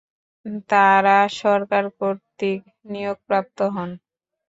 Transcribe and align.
তারা 0.69 1.17
সরকার 1.41 1.83
কর্তৃক 1.99 2.61
নিয়োগপ্রাপ্ত 2.91 3.57
হন। 3.75 3.89